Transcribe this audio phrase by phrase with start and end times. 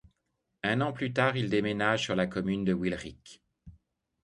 [0.63, 3.43] Un an plus tard, il déménage sur la commune de Wilrijk.